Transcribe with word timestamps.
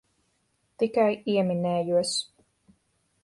Tikai 0.83 1.11
ieminējos. 1.33 2.13